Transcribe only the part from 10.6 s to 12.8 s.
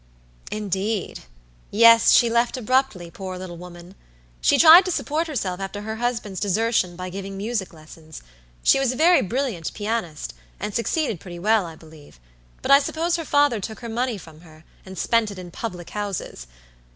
succeeded pretty well, I believe. But I